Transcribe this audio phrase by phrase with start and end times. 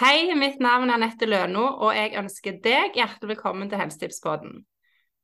[0.00, 4.54] Hei, mitt navn er Anette Løno, og jeg ønsker deg hjertelig velkommen til Helsetipspodden.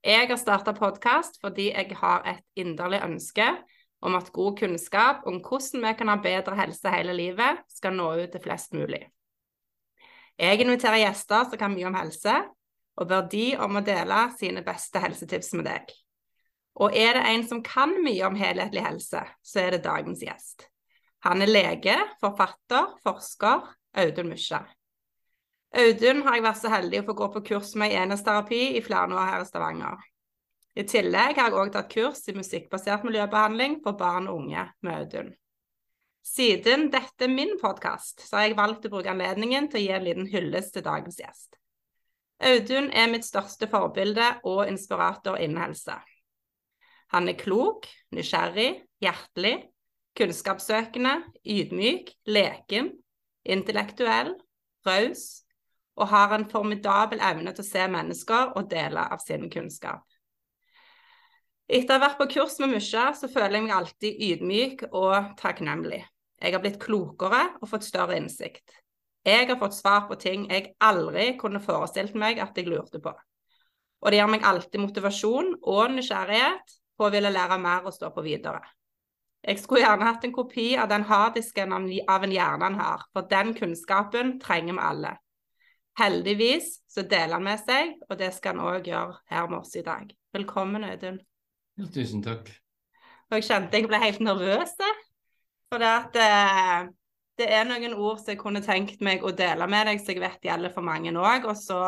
[0.05, 3.47] Jeg har starta podkast fordi jeg har et inderlig ønske
[4.05, 8.11] om at god kunnskap om hvordan vi kan ha bedre helse hele livet, skal nå
[8.19, 9.01] ut til flest mulig.
[10.37, 12.37] Jeg inviterer gjester som kan mye om helse,
[13.01, 15.97] og ber de om å dele sine beste helsetips med deg.
[16.85, 20.69] Og er det en som kan mye om helhetlig helse, så er det dagens gjest.
[21.25, 23.65] Han er lege, forfatter, forsker
[23.97, 24.61] Audun Mysja.
[25.77, 28.85] Audun har jeg vært så heldig å få gå på kurs med i enesterapi i
[28.85, 30.05] flere år her i Stavanger.
[30.77, 34.99] I tillegg har jeg òg tatt kurs i musikkbasert miljøbehandling for barn og unge med
[35.01, 35.31] Audun.
[36.27, 39.95] Siden dette er min podkast, så har jeg valgt å bruke anledningen til å gi
[39.95, 41.57] en liten hyllest til dagens gjest.
[42.45, 45.97] Audun er mitt største forbilde og inspirator innen helse.
[47.15, 49.55] Han er klok, nysgjerrig, hjertelig,
[50.19, 51.15] kunnskapssøkende,
[51.47, 52.91] ydmyk, leken,
[53.53, 54.35] intellektuell,
[54.87, 55.27] raus
[55.97, 60.05] og har en formidabel evne til å se mennesker og dele av sin kunnskap.
[61.67, 65.33] Etter å ha vært på kurs med Musja, så føler jeg meg alltid ydmyk og
[65.41, 66.05] takknemlig.
[66.39, 68.77] Jeg har blitt klokere og fått større innsikt.
[69.27, 73.11] Jeg har fått svar på ting jeg aldri kunne forestilt meg at jeg lurte på.
[74.05, 78.13] Og det gir meg alltid motivasjon og nysgjerrighet på å ville lære mer og stå
[78.15, 78.61] på videre.
[79.45, 83.29] Jeg skulle gjerne hatt en kopi av den harddisken av en hjerne han har, for
[83.31, 85.13] den kunnskapen trenger vi alle.
[85.97, 89.77] Heldigvis så deler han med seg, og det skal han òg gjøre her med oss
[89.79, 90.11] i dag.
[90.37, 91.21] Velkommen, Audun.
[91.77, 92.51] Ja, tusen takk.
[93.31, 94.75] Og jeg kjente jeg ble helt nervøs,
[95.71, 96.91] for det, at, eh,
[97.41, 100.23] det er noen ord som jeg kunne tenkt meg å dele med deg, som jeg
[100.23, 101.49] vet gjelder for mange òg.
[101.49, 101.81] Og så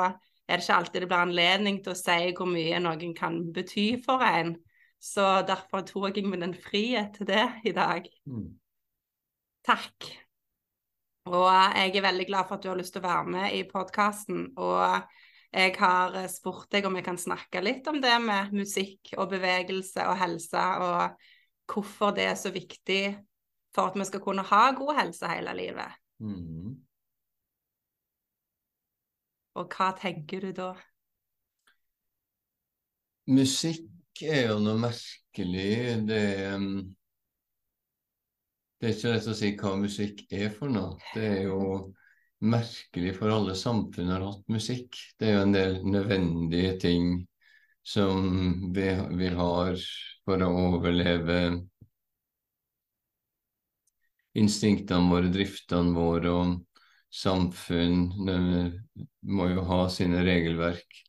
[0.48, 3.86] er det ikke alltid det blir anledning til å si hvor mye noen kan bety
[4.04, 4.56] for en.
[4.98, 8.08] Så derfor tok jeg meg den frihet til det i dag.
[8.27, 8.48] Mm.
[9.66, 10.08] Takk.
[11.28, 11.46] Og
[11.77, 14.46] jeg er veldig glad for at du har lyst til å være med i podkasten.
[14.58, 15.04] Og
[15.52, 20.06] jeg har spurt deg om jeg kan snakke litt om det med musikk og bevegelse
[20.08, 23.03] og helse, og hvorfor det er så viktig
[23.76, 26.00] for at vi skal kunne ha god helse hele livet.
[26.25, 26.75] Mm.
[29.58, 30.72] Og hva tenker du da?
[33.28, 35.71] Musikk er jo noe merkelig.
[36.09, 36.25] Det,
[36.55, 36.69] um,
[38.79, 40.99] det er ikke lett å si hva musikk er for noe.
[41.15, 41.62] Det er jo
[42.39, 44.99] merkelig for alle samfunn har hatt musikk.
[45.19, 47.09] Det er jo en del nødvendige ting
[47.89, 49.81] som vi, vi har
[50.29, 51.41] for å overleve
[54.39, 56.56] instinktene våre, driftene våre og
[57.15, 58.09] samfunn
[59.23, 61.05] må jo ha sine regelverk.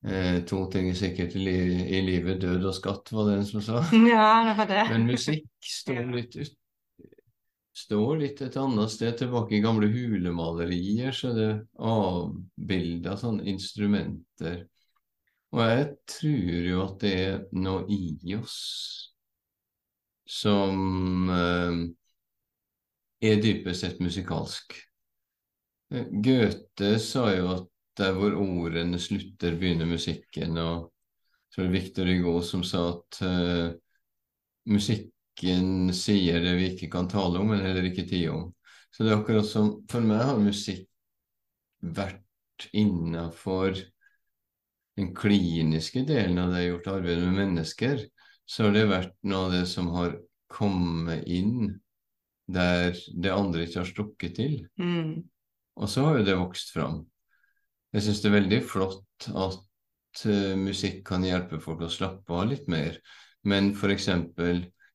[0.00, 3.64] Eh, to ting er sikkert i, i, livet, død og skatt, var det en som
[3.64, 3.82] sa.
[4.08, 4.84] Ja, det var det.
[4.94, 6.56] Men musikk står litt, ut,
[7.76, 9.18] står litt et annet sted.
[9.20, 14.64] Tilbake i gamle hulemalerier så det avbilda sånne instrumenter.
[15.50, 18.58] Og jeg tror jo at det er noe i oss
[20.30, 21.80] som eh,
[23.26, 24.76] er dypest sett musikalsk.
[25.92, 27.69] Eh, Goethe sa jo at
[28.00, 30.58] der hvor ordene slutter, begynner musikken.
[30.58, 30.90] Og
[31.50, 33.70] så er det Victor Hugo som sa at uh,
[34.70, 38.48] musikken sier det vi ikke kan tale om, men heller ikke tie om.
[38.90, 40.86] Så det er akkurat som For meg har musikk
[41.80, 43.78] vært innafor
[44.98, 48.02] den kliniske delen av det jeg har gjort arbeidet med mennesker,
[48.44, 50.18] så har det vært noe av det som har
[50.50, 51.78] kommet inn
[52.50, 54.56] der det andre ikke har strukket til.
[54.82, 55.22] Mm.
[55.80, 57.04] Og så har jo det vokst fram.
[57.90, 62.46] Jeg syns det er veldig flott at uh, musikk kan hjelpe folk å slappe av
[62.52, 63.00] litt mer,
[63.50, 64.06] men f.eks.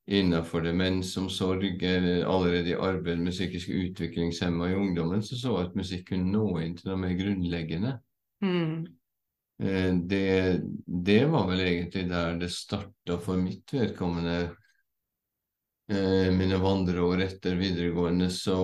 [0.05, 5.79] innenfor demensomsorg eller allerede i arbeid med psykisk utviklingshemma i ungdommen, så så jeg at
[5.79, 7.95] musikk kunne nå inn til noe mer grunnleggende.
[8.45, 8.85] Mm.
[9.59, 10.27] Uh, det,
[10.85, 14.53] det, var vel egentlig der det starta for mitt vedkommende.
[15.91, 18.55] Uh, mine vandreår etter videregående så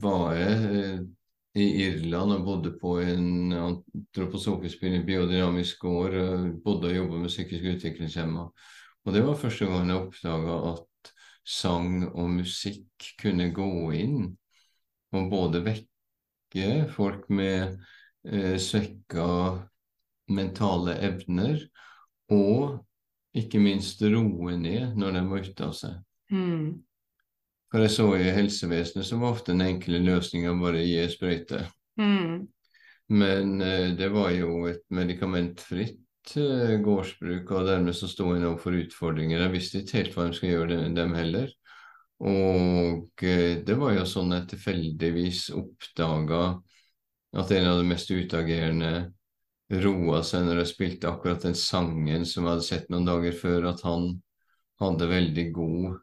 [0.00, 1.10] var jeg
[1.58, 6.16] i Irland og bodde på en antroposofisk biodynamisk gård.
[6.64, 8.46] Bodde og jobba med psykisk utviklingshemma.
[9.02, 11.12] Og det var første gang jeg oppdaga at
[11.44, 14.30] sang og musikk kunne gå inn
[15.12, 17.74] og både vekke folk med
[18.28, 19.26] eh, svekka
[20.32, 21.58] mentale evner,
[22.32, 22.78] og
[23.36, 25.98] ikke minst roe ned når de var ute av seg.
[26.32, 26.80] Mm.
[27.72, 31.62] For jeg så i helsevesenet som ofte den enkle løsninga bare gi sprøyte.
[31.96, 32.42] Mm.
[33.16, 38.76] Men eh, det var jo et medikamentfritt eh, gårdsbruk, og dermed så sto en overfor
[38.76, 39.40] utfordringer.
[39.40, 41.48] Jeg visste ikke helt hva de skulle gjøre, dem, dem heller.
[42.28, 46.44] Og eh, det var jo sånn jeg tilfeldigvis oppdaga
[47.40, 48.92] at en av de mest utagerende
[49.80, 53.70] roa seg når jeg spilte akkurat den sangen som jeg hadde sett noen dager før,
[53.72, 54.10] at han
[54.82, 56.02] hadde veldig god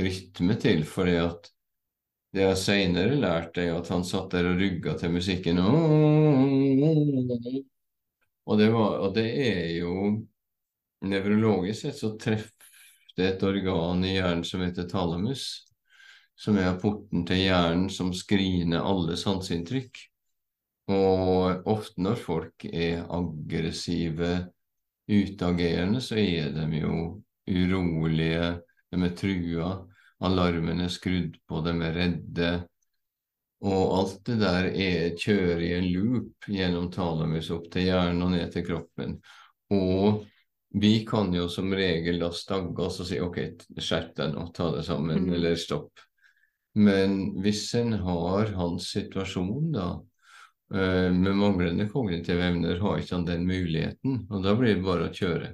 [0.00, 1.50] rytme til, fordi at
[2.32, 5.58] det jeg seinere lærte, er at han satt der og rugga til musikken.
[8.42, 9.92] Og det, var, og det er jo
[11.02, 12.62] Nevrologisk sett så treffer
[13.16, 15.66] det et organ i hjernen som heter talamus,
[16.38, 19.98] som er porten til hjernen som screener alle sanseinntrykk.
[20.94, 24.30] Og ofte når folk er aggressive,
[25.10, 26.98] utagerende, så er de jo
[27.50, 28.62] urolige,
[28.92, 29.70] de er trua,
[30.22, 32.50] alarmen er skrudd på, de er redde.
[33.62, 38.32] Og alt det der er kjører i en loop gjennom talamus opp til hjernen og
[38.34, 39.16] ned til kroppen.
[39.72, 40.24] Og
[40.74, 43.38] vi kan jo som regel da stagge oss og si OK,
[43.76, 45.34] skjerp deg nå, ta det sammen, mm.
[45.36, 46.02] eller stopp.
[46.74, 49.88] Men hvis en har hans situasjon, da,
[50.74, 54.22] eh, med manglende kognitive evner, har ikke han den muligheten.
[54.30, 55.52] Og da blir det bare å kjøre.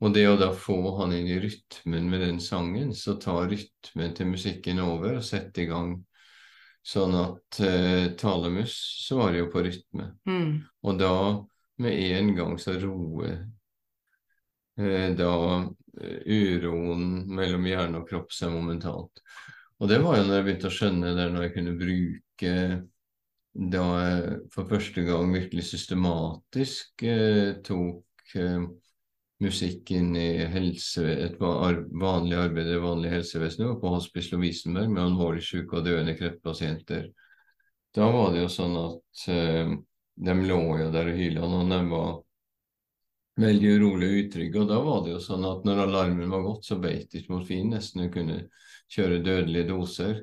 [0.00, 4.14] Og det å da få han inn i rytmen med den sangen, så tar rytmen
[4.16, 5.98] til musikken over og setter i gang
[6.80, 8.72] Sånn at eh, talemus
[9.04, 10.14] svarer jo på rytme.
[10.28, 10.52] Mm.
[10.88, 11.14] Og da
[11.80, 13.34] med en gang så roer
[14.80, 19.20] eh, da uh, uroen mellom hjerne og kropp seg momentalt.
[19.80, 22.56] Og det var jo når jeg begynte å skjønne det, når jeg kunne bruke
[23.50, 27.02] da jeg for første gang virkelig systematisk
[27.66, 28.34] tok
[29.40, 35.80] musikken i helse, et vanlig arbeid i vanlig helsevesenet, på Hospice Lovisenberg med alvorlig syke
[35.80, 37.06] og døende kreftpasienter.
[37.96, 39.72] Da var det jo sånn at eh,
[40.20, 42.10] de lå jo der og hyla når de var
[43.40, 44.60] veldig urolige og utrygge.
[44.62, 47.72] Og da var det jo sånn at når alarmen var gått, så beit ikke morfin
[47.74, 48.04] nesten.
[48.04, 48.38] Hun kunne
[48.90, 50.20] kjøre dødelige doser.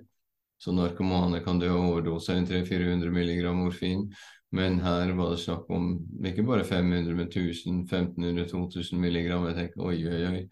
[0.57, 4.07] Så narkomane kan dø av en 300-400 milligram morfin.
[4.49, 5.91] Men her var det snakk om
[6.25, 9.45] ikke bare 500, men 1000, 1500-2000 milligram.
[9.49, 10.43] Jeg tenker oi, oi, oi.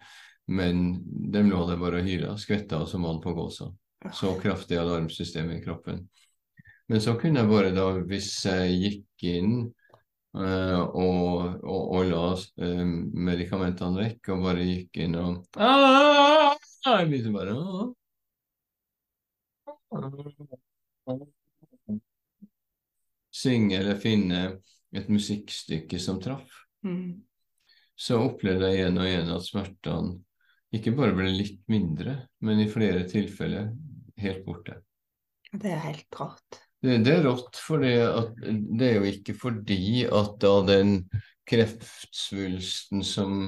[0.46, 0.84] Men
[1.32, 2.36] de lå der bare og hyra.
[2.38, 3.72] skvetta som vann på gåsa.
[4.12, 6.04] Så kraftig alarmsystem i kroppen.
[6.86, 9.54] Men så kunne jeg bare da, hvis jeg gikk inn
[10.38, 12.84] uh, og, og, og, la uh,
[13.26, 16.54] medikamentene vekk, og bare gikk inn og ah,
[17.08, 17.88] liksom bare, ah,
[23.36, 24.42] synge eller finne
[24.96, 27.20] et musikkstykke som traff, mm.
[27.96, 30.16] så opplevde jeg igjen og igjen at smertene
[30.76, 33.70] ikke bare ble litt mindre, men i flere tilfeller
[34.20, 34.80] helt borte.
[35.52, 36.60] Det er helt rått.
[36.82, 37.94] Det, det er rått, for det,
[38.76, 40.98] det er jo ikke fordi at da den
[41.48, 43.38] kreftsvulsten som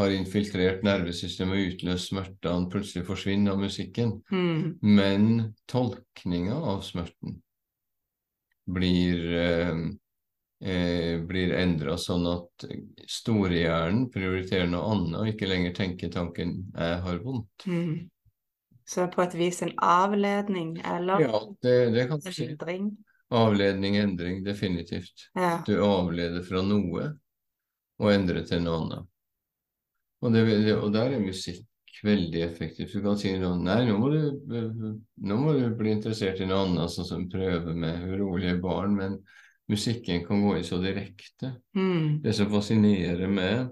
[0.00, 4.78] har infiltrert nervesystemet og utløst smertene, plutselig forsvinner av musikken, mm.
[4.80, 5.26] men
[5.70, 7.36] tolkninga av smerten
[8.72, 9.82] blir, eh,
[10.62, 12.66] eh blir endra sånn at
[13.10, 17.66] storehjernen prioriterer noe annet og ikke lenger tenker tanken 'jeg har vondt'.
[17.66, 18.10] Mm.
[18.84, 22.48] Så på et vis en avledning, eller ja, det, det kan du si.
[23.32, 25.30] Avledning, endring, definitivt.
[25.34, 25.62] Ja.
[25.66, 27.06] Du avleder fra noe
[28.02, 29.11] og endrer til noe annet.
[30.22, 31.66] Og, det, og der er musikk
[32.02, 32.94] veldig effektivt.
[32.94, 36.64] Du kan si noe, nei, nå må, du, nå må du bli interessert i noe
[36.66, 38.96] annet, sånn som prøve med urolige barn.
[38.98, 39.18] Men
[39.70, 41.56] musikken kan gå i så direkte.
[41.78, 42.22] Mm.
[42.24, 43.70] Det som fascinerer meg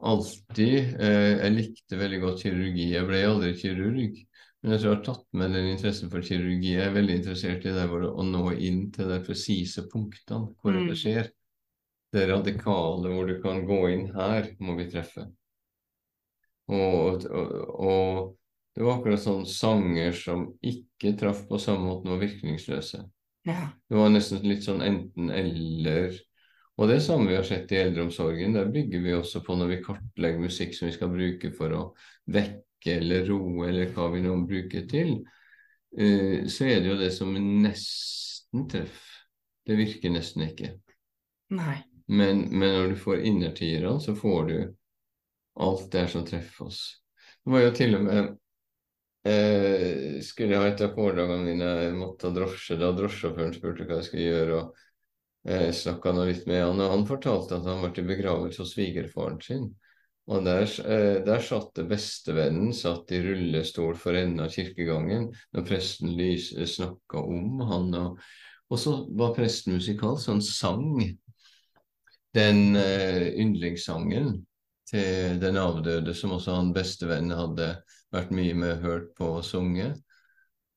[0.00, 2.90] alltid eh, Jeg likte veldig godt kirurgi.
[2.94, 4.20] Jeg ble aldri kirurg.
[4.60, 6.74] Men jeg tror jeg har tatt med den interessen for kirurgi.
[6.76, 10.88] Jeg er veldig interessert i det å nå inn til de presise punktene hvor mm.
[10.90, 11.30] det skjer.
[12.10, 15.28] Det radikale hvor du kan gå inn her, må vi treffe.
[16.70, 17.52] Og, og,
[17.82, 18.34] og,
[18.74, 23.02] det var akkurat sånn sanger som ikke traff på samme måte, var virkningsløse.
[23.48, 23.70] Ja.
[23.88, 26.14] Det var nesten litt sånn enten-eller.
[26.80, 28.54] Og det samme vi har sett i eldreomsorgen.
[28.56, 31.82] Der bygger vi også på når vi kartlegger musikk som vi skal bruke for å
[32.30, 35.18] vekke eller roe, eller hva vi nå bruker til.
[35.90, 39.06] Uh, så er det jo det som nesten treffer.
[39.66, 40.72] Det virker nesten ikke.
[41.52, 41.76] Nei.
[42.10, 44.56] Men, men når du får innertiere, så får du
[45.62, 46.80] alt det som treffer oss.
[47.44, 48.20] Det var jo til og med
[49.30, 52.78] eh, Skulle jeg ha et av foredragene mine, jeg måtte ha drosje.
[52.80, 56.82] Da drosjesjåføren spurte hva jeg skulle gjøre, og eh, snakka litt med han.
[56.82, 59.70] Og han fortalte at han var til begravelse hos svigerfaren sin.
[60.30, 66.14] Og der, eh, der satt bestevennen satt i rullestol for enden av kirkegangen når presten
[66.74, 67.90] snakka om han.
[68.02, 68.20] Og,
[68.70, 70.86] og, så var presten musikalsk, så han sang
[72.36, 74.36] den eh, yndlingssangen
[74.90, 77.72] til den avdøde, som også han bestevennen hadde
[78.14, 79.98] vært mye med hørt på og sunget.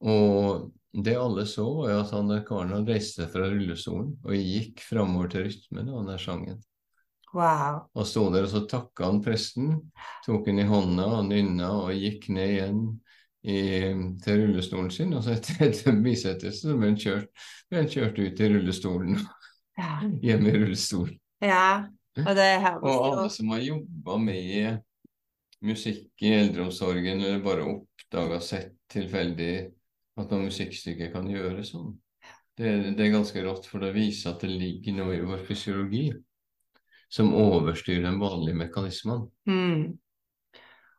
[0.03, 4.37] Og det alle så, var at han der karen hadde reist seg fra rullestolen og
[4.37, 6.59] gikk framover til rytmen av den sangen.
[7.33, 7.87] Wow.
[7.97, 9.71] Og sto der, og så takka han presten,
[10.25, 12.83] tok han i hånda og nynna og gikk ned igjen
[13.41, 13.57] i,
[14.21, 15.15] til rullestolen sin.
[15.17, 19.17] Og så etter, etter bisettelse ble han kjørt, kjørt ut i rullestolen.
[19.79, 19.95] Ja.
[20.27, 21.17] Hjemme i rullestolen.
[21.45, 21.67] Ja.
[22.23, 24.83] Og det høres Og alle som har jobba med
[25.63, 29.53] musikk i eldreomsorgen, eller bare oppdaga sett tilfeldig
[30.19, 31.95] at noe musikkstykke kan gjøre sånn.
[32.53, 36.05] Det, det er ganske rått, for det viser at det ligger noe i vår fysiologi
[37.13, 39.27] som overstyrer den vanlige mekanismen.
[39.49, 39.93] Mm.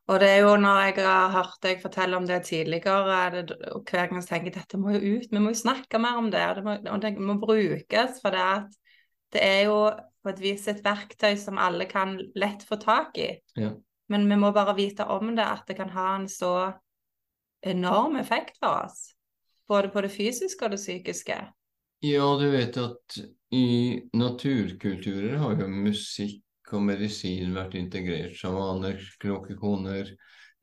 [0.04, 3.56] Og det er jo når jeg har hørt deg fortelle om det tidligere, er det,
[3.72, 6.28] og hver gang jeg tenker dette må jo ut, vi må jo snakke mer om
[6.34, 8.76] det, og det må, og det må brukes, for det, at
[9.34, 9.78] det er jo
[10.24, 13.28] på et vis et verktøy som alle kan lett få tak i.
[13.60, 13.74] Ja.
[14.08, 16.72] Men vi må bare vite om det, at det kan ha en så
[17.64, 19.10] enorm effekt for oss.
[19.68, 21.36] Både på det fysiske og det psykiske.
[22.04, 23.18] Ja, du vet at
[23.54, 28.36] i naturkulturer har jo musikk og medisin vært integrert.
[28.36, 30.10] Sjamaner, kråkekoner.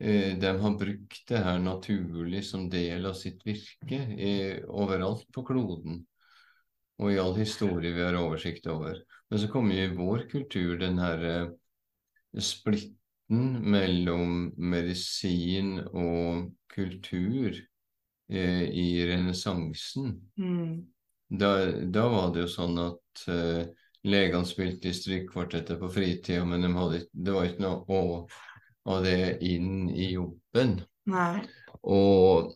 [0.02, 5.46] Eh, de har brukt det her naturlig som del av sitt virke eh, overalt på
[5.46, 6.02] kloden.
[7.02, 9.02] Og i all historie vi har oversikt over.
[9.32, 11.52] Men så kommer jo i vår kultur den her eh,
[12.44, 17.56] splitten mellom medisin og kultur
[18.28, 20.18] eh, i renessansen.
[20.36, 20.82] Mm.
[21.32, 21.54] Da,
[21.88, 23.72] da var det jo sånn at eh,
[24.04, 28.04] legene spilte i strykkvartetter på fritida, men de hadde, det var ikke noe å,
[28.92, 30.82] av det inn i jobben.
[31.08, 31.38] Nei.
[31.88, 32.52] Og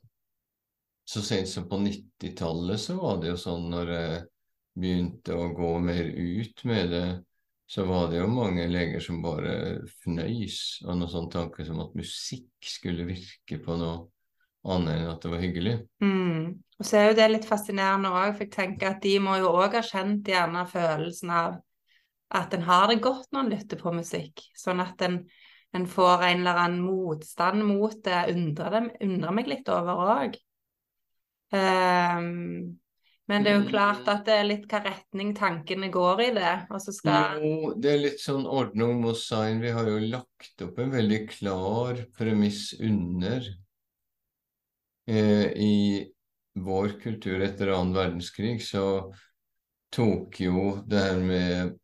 [1.07, 4.23] så sent som på 90-tallet så var det jo sånn når jeg
[4.75, 7.07] begynte å gå mer ut med det,
[7.65, 9.55] så var det jo mange leger som bare
[10.03, 14.03] fnøys av noen sånn tanke som at musikk skulle virke på noe
[14.75, 15.75] annet enn at det var hyggelig.
[16.03, 16.53] Mm.
[16.79, 19.53] Og så er jo det litt fascinerende òg, for jeg tenker at de må jo
[19.53, 21.57] òg ha kjent gjerne følelsen av
[22.35, 25.19] at en har det godt når en lytter på musikk, sånn at en,
[25.77, 30.39] en får en eller annen motstand mot det, undrer, det, undrer meg litt over òg.
[33.31, 36.53] Men det er jo klart at det er litt hva retning tankene går i det,
[36.69, 39.63] og så skal Jo, det er litt sånn ordnung mot sign.
[39.63, 43.47] Vi har jo lagt opp en veldig klar premiss under
[45.09, 46.05] eh, I
[46.55, 48.85] vår kultur etter annen verdenskrig så
[49.95, 51.75] tok jo det her med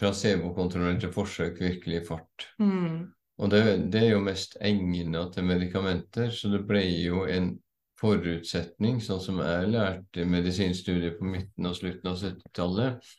[0.00, 2.48] placebokontrollerte forsøk virkelig fart.
[2.58, 3.62] mm, Og det,
[3.94, 7.54] det er jo mest egnet til medikamenter, så det ble jo en
[8.00, 13.10] forutsetning, sånn som jeg lærte medisinstudiet på midten og slutten av 70-tallet,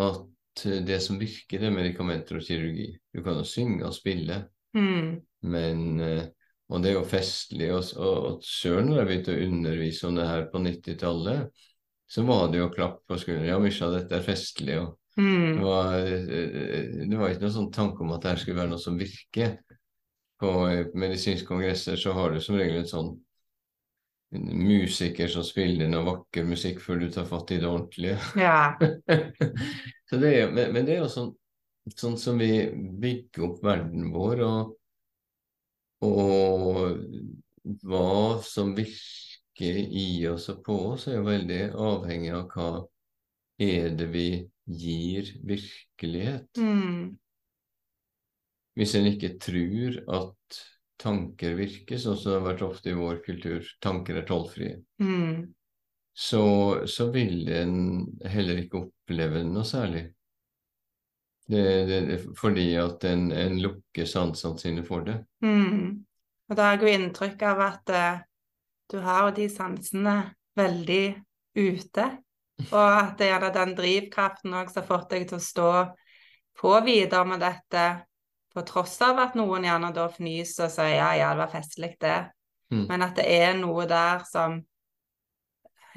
[0.00, 2.90] at det som virker, er medikamenter og kirurgi.
[3.14, 4.44] Du kan jo synge og spille,
[4.76, 5.10] mm,
[5.52, 6.28] men eh,
[6.70, 7.72] Og det er jo festlig.
[7.74, 11.64] Og, og, og sjøl når jeg begynte å undervise om det her på 90-tallet,
[12.06, 13.48] så var det jo klapp på skulderen.
[13.48, 14.76] Ja, Misha, dette er festlig.
[14.78, 18.60] og det mm, var, eh, det var ikke noen sånn tanke om at det skulle
[18.60, 19.56] være noe som virker.
[20.40, 23.10] På eh, medisinske kongresser så har du som regel en sånn
[24.30, 28.18] musiker som spiller noe vakker musikk før du tar fatt i det ordentlige.
[28.38, 28.76] ja.
[30.08, 31.32] så det er, men, men det er jo sånn,
[31.96, 34.76] sånn som vi bygger opp verden vår, og,
[36.06, 42.70] og hva som virker i oss og på oss, er jo veldig avhengig av hva
[43.60, 44.28] er det vi
[44.70, 46.48] gir virkelighet.
[46.56, 47.18] Mm,
[48.78, 50.60] Hvis en ikke tror at
[51.00, 55.48] tanker virker, sånn som det har vært ofte i vår kultur, tanker er tollfrie, mm,
[56.20, 56.44] så,
[56.90, 57.76] så vil en
[58.28, 60.04] heller ikke oppleve noe særlig.
[61.50, 65.18] Det, det, fordi at en, en lukker sansene sine for det.
[65.42, 66.06] mm.
[66.50, 68.22] Og da har jeg jo inntrykk av at uh,
[68.90, 70.14] du har de sansene
[70.58, 71.04] veldig
[71.54, 72.06] ute.
[72.66, 75.70] Og at det er den drivkraften også som har fått deg til å stå
[76.60, 77.84] på videre med dette,
[78.54, 81.94] på tross av at noen gjerne da fnyser og sier ja, ja, det var festlig
[82.02, 82.18] det.
[82.70, 82.84] Mm.
[82.88, 84.60] Men at det er noe der som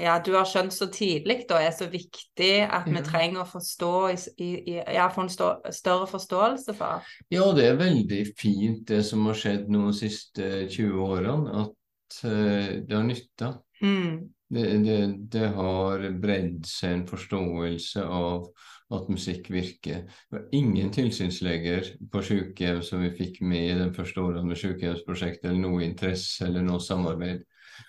[0.01, 3.93] ja, du har skjønt så tidlig da er så viktig at vi trenger å forstå
[4.10, 7.05] i, i, ja, få en stå, større forståelse for.
[7.33, 12.19] Ja, det er veldig fint det som har skjedd nå de siste 20 årene, at
[12.25, 13.51] uh, det har nytta.
[13.83, 14.24] Mm.
[14.53, 15.00] Det, det,
[15.33, 18.50] det har bredd seg en forståelse av
[18.94, 20.04] at musikk virker.
[20.08, 24.60] Det var ingen tilsynsleger på sykehjem som vi fikk med i den første årene med
[24.62, 27.44] sykehjemsprosjektet, eller noe interesse eller noe samarbeid.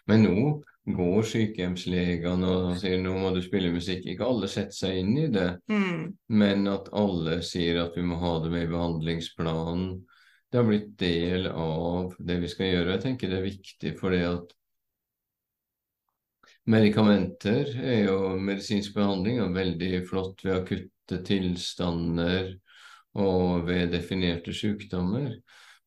[0.09, 0.47] Men nå
[0.85, 4.05] går sykehjemslegene og sier nå må du spille musikk.
[4.13, 6.13] Ikke alle setter seg inn i det, Mm.
[6.29, 10.03] men at alle sier at vi må ha det med i behandlingsplanen.
[10.53, 12.91] det har blitt del av det vi skal gjøre.
[12.93, 14.53] Jeg tenker det er viktig fordi at
[16.71, 20.55] medikamenter er jo medisinsk behandling og veldig flott ved
[21.05, 22.55] akutte tilstander
[23.15, 25.35] og ved definerte sykdommer.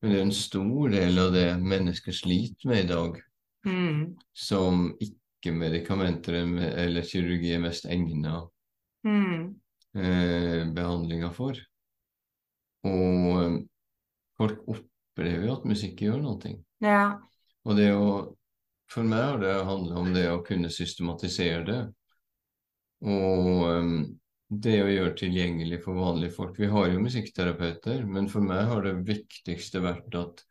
[0.02, 3.22] Men det er en stor del av det mennesker sliter med i dag,
[3.66, 4.16] Mm.
[4.34, 8.48] som ikke medikamenter eller kirurgi er mest egna
[9.04, 9.56] Mm.
[9.96, 11.54] eh, behandlinga for.
[12.84, 13.60] Og eh,
[14.38, 16.64] folk opplever jo at musikk gjør noe.
[16.82, 17.20] Ja.
[17.66, 18.34] Og det å
[18.90, 21.94] For meg har det handla om det å kunne systematisere det.
[23.02, 26.56] Og um, det å gjøre tilgjengelig for vanlige folk.
[26.60, 30.44] Vi har jo musikkterapeuter, men for meg har det viktigste vært at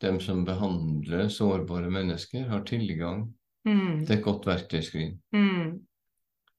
[0.00, 3.28] dem som behandler sårbare mennesker, har tilgang
[3.66, 4.06] Mm.
[4.06, 5.18] til et godt verktøyskrin.
[5.36, 5.80] Mm.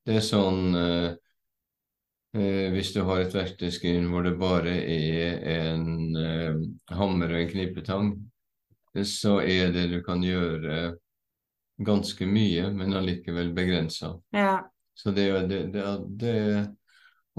[0.05, 1.15] Det er sånn eh,
[2.37, 6.59] eh, Hvis du har et verktøyskrin hvor det bare er en eh,
[6.93, 8.11] hammer og en knipetang,
[9.01, 10.93] så er det du kan gjøre
[11.81, 14.13] ganske mye, men allikevel begrensa.
[14.35, 14.59] Ja.
[14.93, 15.85] Så det, det, det,
[16.21, 16.35] det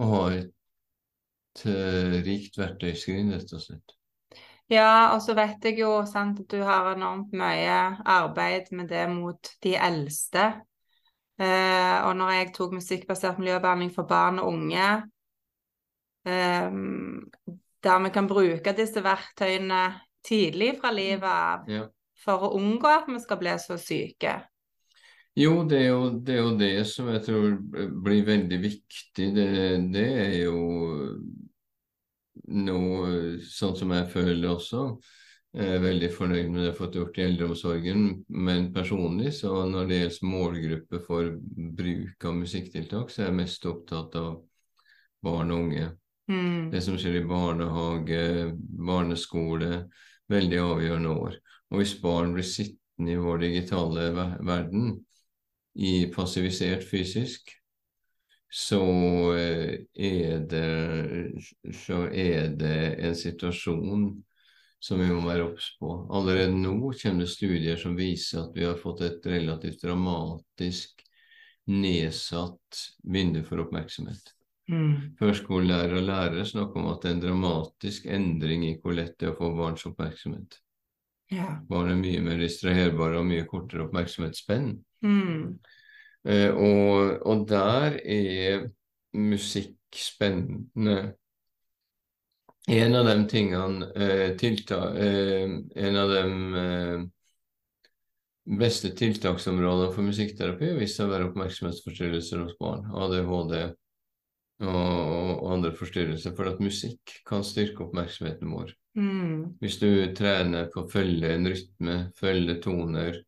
[0.02, 3.96] å ha et uh, rikt verktøyskrin, rett og slett.
[4.72, 7.78] Ja, og så vet jeg jo sant, at du har enormt mye
[8.08, 10.46] arbeid med det mot de eldste.
[11.42, 14.88] Eh, og når jeg tok musikkbasert miljøbehandling for barn og unge,
[16.28, 16.70] eh,
[17.82, 19.82] der vi kan bruke disse verktøyene
[20.24, 21.86] tidlig fra livet av Ja.
[22.24, 24.38] for å unngå at vi skal bli så syke.
[25.38, 27.54] Jo, det er jo, det er jo det som jeg tror
[28.04, 29.28] blir veldig viktig.
[29.32, 29.48] Det,
[29.94, 30.58] det er jo
[32.52, 34.86] noe sånn som jeg føler også.
[35.52, 38.04] Jeg er veldig fornøyd med det jeg har fått gjort i eldreomsorgen,
[38.44, 41.28] men personlig, så når det gjelder målgruppe for
[41.80, 44.30] bruk av musikktiltak, så er jeg mest opptatt av
[45.24, 45.90] barn og unge.
[46.32, 46.70] Mm.
[46.72, 48.22] Det som skjer i barnehage,
[48.88, 49.84] barneskole,
[50.32, 51.36] veldig avgjørende år.
[51.72, 54.94] Og hvis barn blir sittende i vår digitale ver- verden,
[55.74, 57.54] i passivisert fysisk,
[58.52, 58.82] så
[59.38, 60.66] eh, er det,
[61.86, 64.10] så er det en situasjon
[64.82, 65.94] som vi må være obs på.
[66.12, 71.04] Allerede nå kommer det studier som viser at vi har fått et relativt dramatisk
[71.70, 74.34] nedsatt vindu for oppmerksomhet.
[74.70, 75.14] Mm.
[75.18, 79.30] Førskolelærere og lærere snakker om at det er en dramatisk endring i hvor lett det
[79.30, 80.58] er å få barns oppmerksomhet.
[81.32, 81.48] Ja.
[81.68, 84.74] Barn er mye mer distraherbare og mye kortere oppmerksomhetsspenn.
[85.06, 85.56] Mm.
[86.28, 88.66] Eh, og, og der er
[89.16, 91.14] musikk spennende.
[92.70, 96.22] En av de tingene eh, tilta, eh, En av de
[96.60, 97.02] eh,
[98.58, 103.56] beste tiltaksområdene for musikkterapi har vist seg å være oppmerksomhetsforstyrrelser hos barn, ADHD
[104.62, 108.72] og, andre forstyrrelser, for at musikk kan styrke oppmerksomheten vår.
[108.98, 109.56] Mm.
[109.62, 113.18] Hvis du trener på å følge en rytme, følge toner,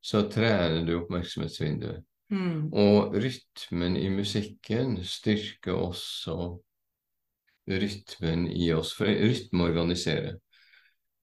[0.00, 2.04] så trener du oppmerksomhetsvinduet.
[2.30, 2.68] Mm.
[2.76, 6.58] Og rytmen i musikken styrker også
[7.68, 10.38] rytmen i oss, for rytme organiserer.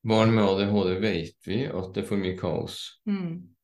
[0.06, 2.78] Barn med ADHD vet vi at det er for mye kaos.
[3.10, 3.56] Mm.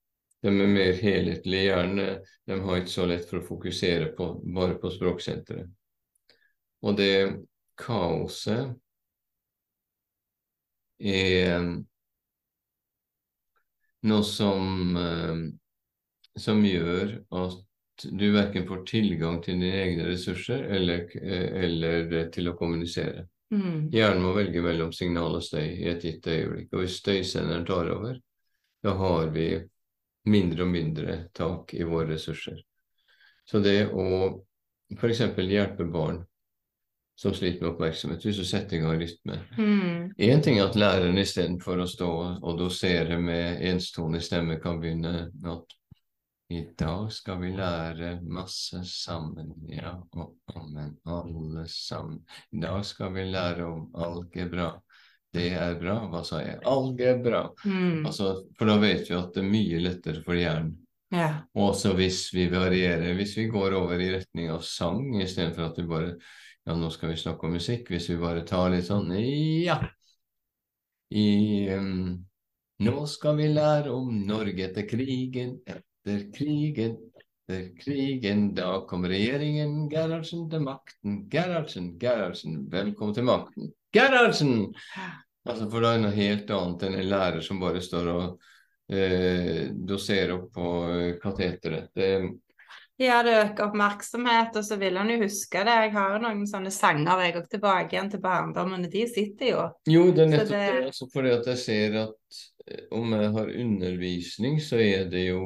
[0.42, 2.08] De er mer helhetlige hjerne,
[2.50, 5.70] de har ikke så lett for å fokusere på, bare på språksenteret.
[6.82, 7.16] Og det
[7.82, 8.72] kaoset
[11.02, 11.66] er
[14.10, 15.42] noe som, eh,
[16.38, 22.50] som gjør at du verken får tilgang til dine egne ressurser eller, eh, eller til
[22.50, 23.28] å kommunisere.
[23.52, 23.92] Mm.
[23.92, 26.72] Hjernen må velge mellom signal og støy i et gitt øyeblikk.
[26.74, 28.18] Og hvis støysenderen tar over,
[28.82, 29.50] da har vi
[30.32, 32.62] mindre og mindre tak i våre ressurser.
[33.46, 34.08] Så det å
[34.96, 35.24] f.eks.
[35.36, 36.22] hjelpe barn
[37.22, 40.42] som sliter med oppmerksomhet, hvis du setter i gang rytme Mm.
[40.42, 42.10] Ting er at læreren istedenfor å stå
[42.42, 45.76] og dosere med enstonig stemme kan begynne at
[46.52, 52.20] i dag skal vi lære masse sammen, ja, og amen, alle sammen.
[52.52, 54.74] I dag skal vi lære om algebra.
[55.32, 55.96] Det er bra.
[56.12, 56.60] Hva sa jeg?
[56.68, 57.46] Algebra.
[57.64, 58.02] Mm.
[58.04, 60.76] Altså, for da vet vi at det er mye lettere for hjernen.
[61.12, 61.30] Ja.
[61.56, 65.88] Også hvis vi varierer, hvis vi går over i retning av sang istedenfor at vi
[65.88, 66.14] bare
[66.64, 67.90] Ja, nå skal vi snakke om musikk.
[67.90, 69.10] Hvis vi bare tar litt sånn
[69.66, 69.80] Ja.
[71.12, 72.22] I um,
[72.82, 78.48] Nå skal vi lære om Norge etter krigen, etter krigen, etter krigen.
[78.58, 81.20] Da kom regjeringen Gerhardsen til makten.
[81.30, 83.70] Gerhardsen, Gerhardsen, velkommen til makten.
[83.94, 84.72] Gerhardsen!
[85.46, 88.50] Altså, for det er noe helt annet enn en lærer som bare står og
[88.94, 91.90] eh, doserer opp på eh, kateteret.
[91.98, 92.10] Det,
[93.00, 95.74] Ja, det øker oppmerksomhet, og så vil han jo huske det.
[95.88, 99.64] Jeg har noen sånne sanger jeg går tilbake igjen til barndommen, og de sitter jo.
[99.90, 100.84] Jo, det er nettopp det- det.
[100.92, 105.42] Altså fordi at jeg ser at eh, om jeg har undervisning, så er det jo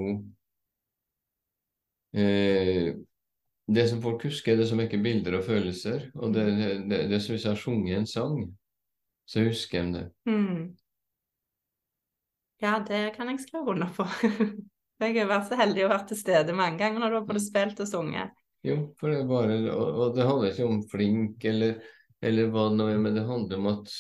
[2.13, 2.93] eh,
[3.67, 6.12] Det som folk husker, er det som ikke bilder og følelser.
[6.15, 8.36] Og det, det, det, det som hvis jeg har sunget en sang,
[9.25, 10.03] så husker jeg det.
[10.25, 10.75] Mm.
[12.62, 14.05] Ja, det kan jeg skrive under på.
[15.03, 17.43] Jeg har vært så heldig å være til stede mange ganger når du har både
[17.43, 18.36] spilt og sunget.
[18.65, 21.75] Jo, for det er bare Og, og det handler ikke om flink eller,
[22.23, 23.91] eller hva det nå er, men det handler om at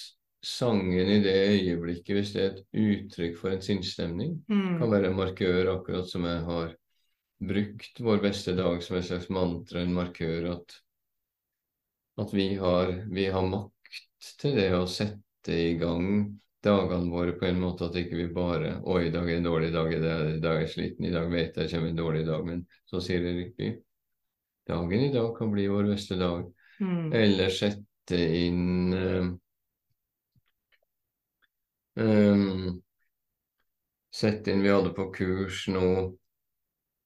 [0.45, 4.77] sangen i det øyeblikket, hvis det er et uttrykk for en sinnsstemning, Mm.
[4.79, 6.75] kan være en markør, akkurat som jeg har
[7.45, 10.75] brukt vår beste dag som et slags mantra, en markør, at,
[12.21, 17.47] at vi, har, vi har makt til det å sette i gang dagene våre på
[17.47, 20.51] en måte at ikke vi bare Oi, i dag er en dårlig dag, i dag
[20.51, 23.35] er jeg sliten, i dag vet jeg kommer en dårlig dag, men så sier det
[23.37, 23.71] riktig.
[24.65, 26.45] Dagen i dag kan bli vår beste dag.
[26.81, 27.13] Mm.
[27.15, 29.27] Eller sette inn eh,
[32.01, 32.81] um,
[34.15, 35.87] Sette inn Vi hadde på kurs nå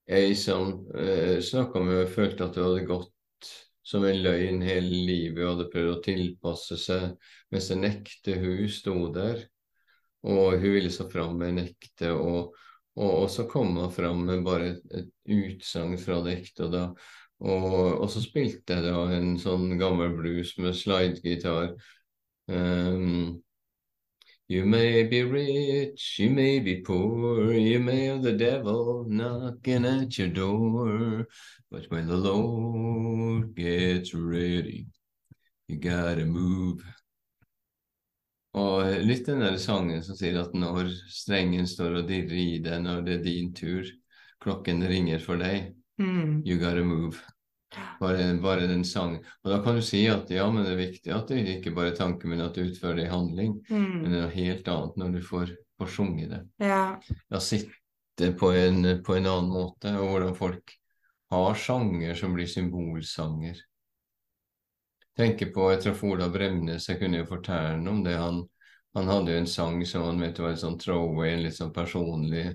[0.09, 3.51] ei som uh, snakka med og følte at det hadde gått
[3.89, 7.15] som en løgn hele livet hadde prøvd å tilpasse seg,
[7.49, 9.47] mens en ekte hun sto der.
[10.29, 12.53] Og hun ville så fram med en ekte, og,
[12.99, 16.67] og, og så kom hun fram med bare et, et utsagn fra det ekte.
[16.67, 16.83] Og, da,
[17.39, 21.73] og, og så spilte jeg da en sånn gammel blues med slidegitar.
[22.49, 23.39] Um,
[24.51, 30.17] You may be rich, you may be poor, you may have the devil knocking at
[30.17, 31.27] your door.
[31.69, 34.87] But when the Lord gets ready,
[35.67, 36.81] you gotta move.
[38.57, 42.81] Og litt den der sangen som sier at når strengen står og dirrer i deg,
[42.81, 43.85] når det er din tur,
[44.41, 46.41] klokken ringer for deg, Mm.
[46.45, 47.19] you gotta move.
[47.99, 49.19] Bare, bare den sangen.
[49.43, 51.91] Og da kan du si at ja, men det er viktig at det ikke bare
[51.91, 53.59] er tanke, men at du utfører det i handling.
[53.69, 54.03] Men Mm.
[54.03, 56.41] det er noe helt annet når du får, får sunget det.
[56.65, 56.99] Ja.
[57.29, 60.73] Ja, sitte på en, på en annen måte, og hvordan folk
[61.29, 63.59] har sanger som blir symbolsanger.
[65.17, 68.15] Tenker på, Jeg traff Ola Bremnes, jeg kunne jo fortelle ham om det.
[68.17, 68.41] Han,
[68.95, 71.73] han hadde jo en sang som han mente var en sånn throwaway, en litt sånn
[71.75, 72.45] personlig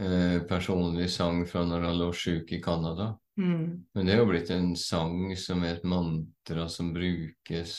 [0.00, 3.10] eh, personlig sang fra når han lå sjuk i Canada.
[3.38, 3.84] Mm.
[3.94, 7.76] Men det er jo blitt en sang som er et mantra som brukes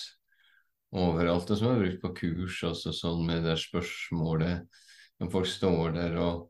[0.92, 4.66] overalt, og som er brukt på kurs også, sånn med det spørsmålet
[5.22, 6.48] når folk står der og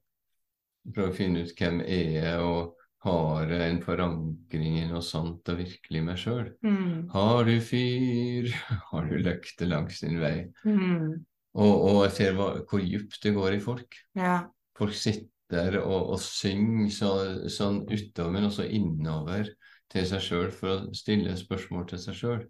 [0.93, 5.49] prøver å finne ut hvem er jeg, og har jeg en forankring i noe sant
[5.51, 6.47] og virkelig meg sjøl?
[6.63, 7.09] Mm.
[7.13, 8.49] Har du fyr,
[8.91, 10.35] har du løkte langs din vei?
[10.63, 11.19] Mm.
[11.51, 13.97] Og, og jeg ser hva, hvor dypt det går i folk.
[14.17, 14.37] Ja.
[14.77, 17.11] Folk sitter og, og synger så,
[17.51, 19.49] sånn utover, men også innover
[19.91, 22.45] til seg sjøl for å stille spørsmål til seg sjøl.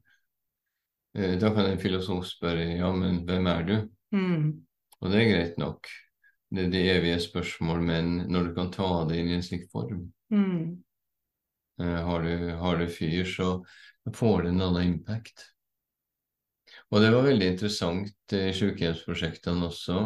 [1.12, 3.74] Da kan en filosof spørre ja, men hvem er du?
[4.16, 4.46] Mm.
[5.02, 5.90] Og det er greit nok.
[6.52, 9.70] Det er de evige spørsmål, men når du kan ta det inn i en slik
[9.74, 10.78] form, Mm.
[11.82, 13.50] eh, har, du, har du fyr, så
[14.16, 15.44] får det en annen impact.
[16.92, 19.98] Og det var veldig interessant i sykehjemsprosjektene også,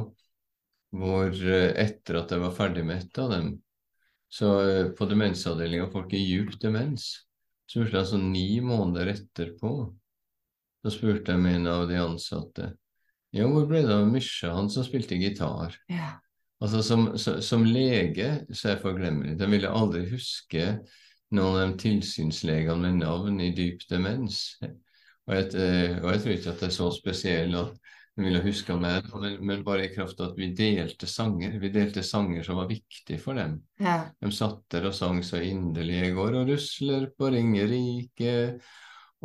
[0.95, 3.51] hvor eh, etter at jeg var ferdig med et av dem,
[4.31, 7.11] så eh, på demensavdelinga folk i djup demens,
[7.65, 9.75] så spurte jeg altså ni måneder etterpå,
[10.85, 12.73] så spurte jeg med en av de ansatte
[13.35, 15.75] ja, hvor ble det av Mysja, han som spilte gitar?
[15.91, 16.13] Ja.
[16.63, 19.33] Altså Som, som, som lege så er jeg forglemmelig.
[19.41, 20.67] Jeg ville aldri huske
[21.35, 24.55] noen av de tilsynslegene med navn i dyp demens.
[24.63, 28.39] Og jeg, eh, og jeg tror ikke at det er så spesielt at de ville
[28.45, 31.57] huske meg, men, men bare i kraft av at vi delte sanger.
[31.59, 33.57] Vi delte sanger som var viktige for dem.
[33.75, 34.05] Ja.
[34.23, 38.35] De satt der og sang så inderlig går, og rusler på Ringerike.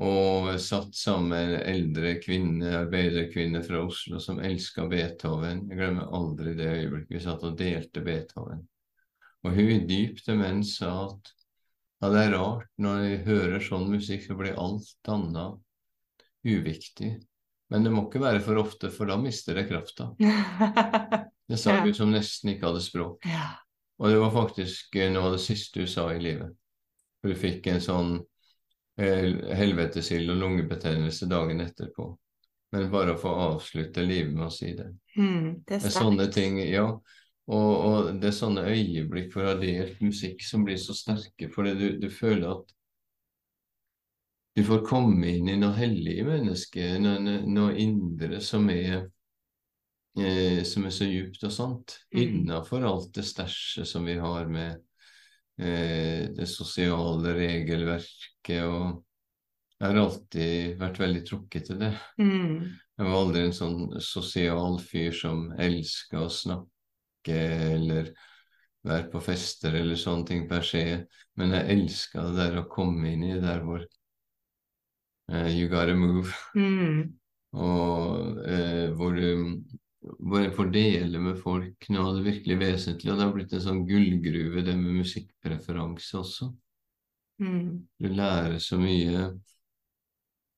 [0.01, 5.67] Og satt sammen med eldre kvinne, arbeiderkvinne fra Oslo som elska Beethoven.
[5.69, 8.65] Jeg glemmer aldri det øyeblikket vi satt og delte Beethoven.
[9.45, 11.35] Og hun i dyp demens sa at
[12.01, 15.61] ja, det er rart, når jeg hører sånn musikk, så blir alt annet
[16.49, 17.19] uviktig.
[17.71, 20.11] Men det må ikke være for ofte, for da mister det krafta.
[21.51, 21.81] Det sa Ja.
[21.83, 23.25] hun som nesten ikke hadde språk.
[23.27, 23.49] ja.
[24.01, 26.53] Og det var faktisk eh, noe av det siste hun sa i livet.
[27.27, 28.13] Hun fikk en sånn
[28.97, 29.27] eh,
[29.59, 32.07] helvetesild og lungebetennelse dagen etterpå.
[32.73, 34.87] Men bare å få avslutte livet med å si det.
[35.19, 35.59] Mm.
[35.67, 36.87] Det er Det er sånne ting, ja.
[37.51, 41.87] Og, og det er sånne øyeblikk hvor delt musikk som blir så sterke, fordi du,
[41.99, 42.73] du føler at
[44.61, 47.19] du får komme inn i noe hellig i mennesket, noe,
[47.49, 49.07] noe- indre som er
[50.19, 52.21] eh, som er så djupt og sant, Mm.
[52.23, 54.81] innafor alt det stæsjet som vi har med
[55.61, 59.05] eh, det sosiale regelverket og
[59.81, 61.95] Jeg har alltid vært veldig trukket til det.
[62.21, 62.67] Mm.
[62.99, 67.39] Jeg var aldri en sånn sosial fyr som elska å snakke
[67.79, 68.11] eller
[68.85, 70.83] være på fester eller sånne ting per se,
[71.41, 73.87] men jeg elska det der å komme inn i der hvor
[75.31, 77.13] you gotta move, Mm.
[77.53, 79.63] og uh, hvor du
[80.01, 83.13] bare får dele med folk noe av det virkelig vesentlige.
[83.13, 86.51] Og det har blitt en sånn gullgruve, det med musikkpreferanse også.
[87.41, 87.87] Mm.
[88.01, 89.31] Du lærer så mye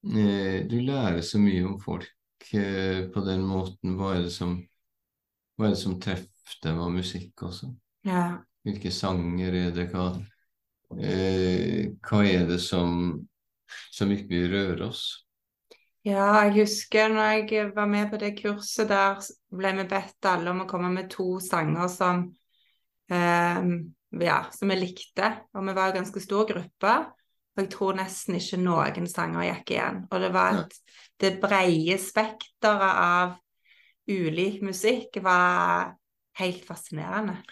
[0.02, 2.08] eh, Du lærer så mye om folk
[2.54, 3.96] eh, på den måten.
[3.98, 4.56] Hva er det som,
[5.56, 7.70] hva er det som treffer dem av musikk også?
[8.06, 8.24] Ja.
[8.66, 9.88] Hvilke sanger er det?
[9.92, 10.08] Hva,
[10.98, 13.22] eh, hva er det som,
[13.92, 15.04] som ikke vil røre oss?
[16.02, 19.20] Ja, jeg husker når jeg var med på det kurset der,
[19.54, 22.24] ble vi bedt alle om å komme med to sanger som
[23.12, 23.68] eh,
[24.20, 25.30] ja, som vi likte.
[25.54, 26.94] Og vi var en ganske stor gruppe.
[27.52, 30.04] Og jeg tror nesten ikke noen sanger gikk igjen.
[30.08, 30.76] Og det var at
[31.20, 33.34] det breie spekteret av
[34.08, 35.92] ulik musikk var
[36.40, 37.42] helt fascinerende.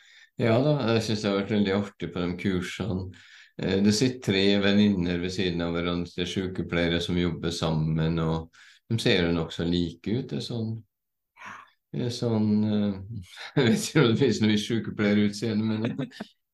[0.41, 3.11] Ja da, jeg syns det har vært veldig artig på de kursene.
[3.63, 8.19] Eh, Det sitter tre venninner ved siden av hverandre, det er sykepleiere som jobber sammen,
[8.23, 8.51] og
[8.91, 10.29] de ser jo nokså like ut.
[10.31, 10.71] Det er sånn,
[11.93, 12.93] det er sånn eh,
[13.57, 16.07] Jeg vet ikke om det finnes noe sykepleierutseende, men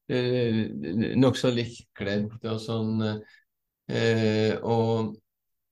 [0.08, 2.96] eh, nokså likt kledd og sånn.
[3.90, 5.14] eh, Og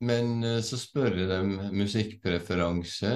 [0.04, 3.12] men så spør dem musikkpreferanse.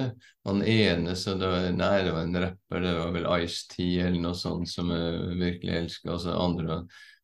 [0.47, 4.33] Han ene så da, Nei, det var en rapper, det var vel Ice-T eller noe
[4.39, 6.15] sånt som jeg virkelig elsker.
[6.15, 6.79] Og så andre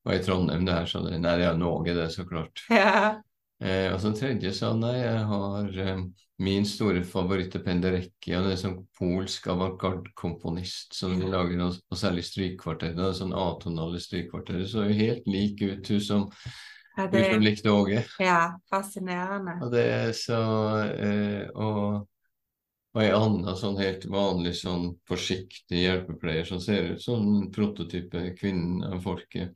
[0.06, 2.62] var i Trondheim der, så det, nei, det er Norge, det, så klart.
[2.70, 3.22] Ja.
[3.64, 6.00] Eh, og så tredje sa nei, jeg har eh,
[6.44, 11.78] min store favoritt er Penderecki, og det er sånn polsk avantgarde-komponist som de lager, og,
[11.88, 12.92] og særlig strykkvarter.
[12.98, 14.60] Det er sånn atonale strykkvarter.
[14.60, 16.26] Det så jo helt lik ut, hun som,
[16.98, 18.04] Ja, hun som likte Åge.
[18.24, 18.42] ja,
[18.72, 19.56] fascinerende.
[19.64, 20.42] Og det er så
[20.92, 22.04] eh, og,
[22.96, 28.28] og ei anna sånn helt vanlig sånn forsiktig hjelpepleier som ser ut som en prototype
[28.40, 29.56] kvinnen av folket.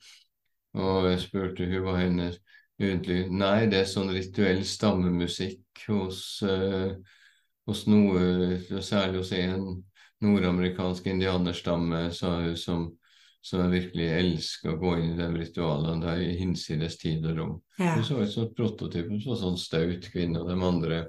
[0.80, 2.38] Og jeg spurte hun hva hennes
[2.80, 6.94] egentlig Nei, det er sånn rituell stammemusikk hos, uh,
[7.68, 9.66] hos noe, særlig hos en
[10.24, 12.86] nordamerikansk indianerstamme, sa hun, som,
[13.44, 17.54] som virkelig elsker å gå inn i de ritualene der i hinsides tid og rom.
[17.80, 17.98] Ja.
[17.98, 21.02] Hun så ut som prototypen, hun så sånn staut kvinne, og de andre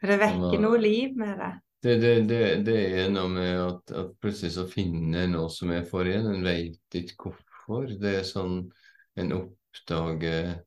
[0.00, 1.50] For det vekker var- noe liv med det.
[1.82, 5.72] det, det, det, det er noe med at, at plutselig så finner jeg noe som
[5.72, 7.44] jeg får igjen, en veit ikke hvorfor.
[7.68, 8.62] Det er sånn
[9.18, 10.58] en oppdager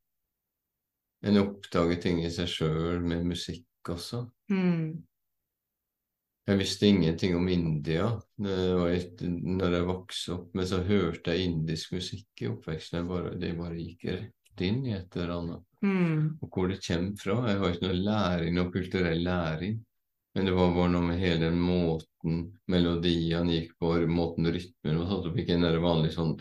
[1.22, 4.24] En oppdager ting i seg sjøl med musikk også.
[4.50, 5.04] Mm.
[6.50, 8.08] Jeg visste ingenting om India
[8.42, 13.06] et, når jeg vokste opp, men så hørte jeg indisk musikk i oppveksten.
[13.10, 15.68] Bare, det bare gikk rett inn i et eller annet.
[15.86, 16.42] Mm.
[16.42, 17.38] Og hvor det kommer fra.
[17.52, 19.78] Jeg har ikke noe læring, noe kulturell læring.
[20.34, 25.10] Men det var bare noe med hele den måten melodiene gikk på, måten rytmen var
[25.10, 25.40] satt opp.
[25.40, 26.36] Ikke den der vanlige sånn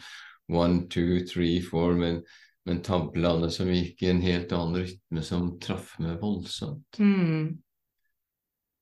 [0.50, 2.20] one, two, three, four, men,
[2.66, 7.00] men tablene som gikk i en helt annen rytme som traff meg voldsomt.
[7.00, 7.60] Mm.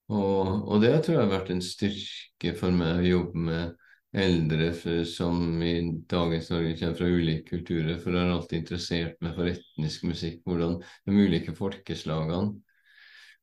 [0.09, 3.77] Og, og det tror jeg har vært en styrke for meg å jobbe med
[4.17, 5.75] eldre for, som i
[6.09, 10.41] dagens Norge kommer fra ulike kulturer, for jeg har alltid interessert meg for etnisk musikk,
[10.49, 12.57] hvordan de ulike folkeslagene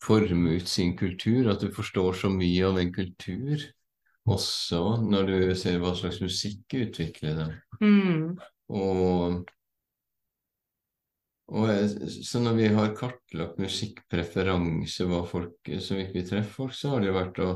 [0.03, 3.61] former ut sin kultur, at du forstår så mye av en kultur,
[4.25, 7.49] også når du ser hva slags musikk utvikler det.
[7.81, 8.37] Mm.
[8.73, 9.43] Og,
[11.53, 17.05] og så når vi har kartlagt musikkpreferanse, hva folk som vi treffer folk, så har
[17.05, 17.51] det vært å,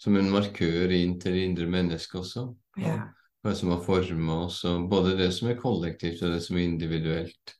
[0.00, 2.48] som en markør inn til det indre mennesket også.
[2.82, 2.98] Ja.
[3.46, 6.66] Hva som har forma oss, og både det som er kollektivt og det som er
[6.66, 7.57] individuelt.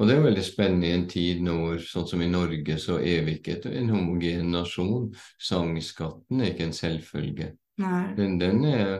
[0.00, 3.26] Og det er veldig spennende i en tid nå, sånn som i Norge, så er
[3.26, 5.10] vi ikke en homogen nasjon.
[5.36, 7.50] Sangskatten er ikke en selvfølge.
[7.82, 8.06] Nei.
[8.16, 8.94] Den, den er,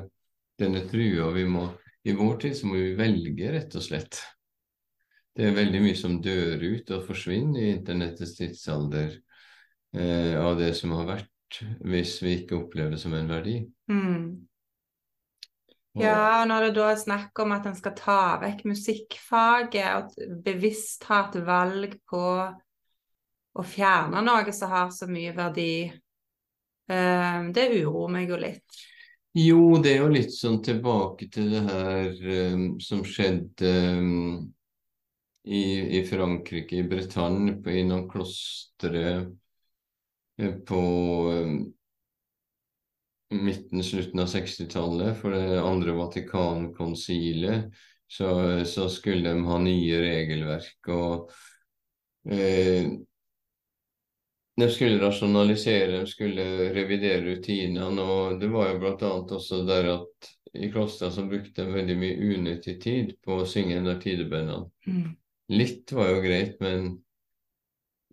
[0.61, 1.31] den er trua.
[1.33, 1.65] Vi må,
[2.05, 4.21] I vår tid så må vi velge, rett og slett.
[5.33, 9.15] Det er veldig mye som dør ut og forsvinner i internettets tidsalder
[9.97, 13.63] eh, av det som har vært, hvis vi ikke opplever det som en verdi.
[13.89, 14.27] Mm.
[16.01, 20.39] Ja, og når det da er snakk om at en skal ta vekk musikkfaget, og
[20.45, 22.23] bevisst ha et valg på
[23.53, 25.75] å fjerne noe som har så mye verdi,
[26.89, 28.81] eh, det uroer meg jo litt.
[29.37, 32.09] Jo, det er jo litt sånn tilbake til det her
[32.53, 34.43] um, som skjedde um,
[35.45, 35.63] i,
[35.99, 39.07] i Frankrike, i Bretagne, på, i noen klostre
[40.41, 40.83] eh, på
[41.49, 41.63] midten,
[43.85, 47.73] slutten av 60-tallet, for det andre Vatikankonsilet,
[48.13, 48.29] så,
[48.69, 50.89] så, skulle de ha nye regelverk.
[50.93, 51.31] og
[52.29, 52.91] eh,
[54.61, 56.45] De skulle rasjonalisere, de skulle
[56.77, 58.03] revidere rutinene.
[58.03, 59.13] og Det var jo bl.a.
[59.39, 63.81] også der at i klostra så brukte de veldig mye unyttig tid på å synge
[63.81, 64.69] av.
[64.85, 65.15] Mm.
[65.53, 66.99] Litt var jo greit, men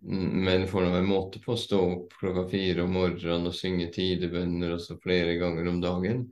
[0.02, 3.90] men får nå en måte på å stå opp klokka fire om morgenen og synge
[3.94, 6.22] tidebønner også flere ganger om dagen.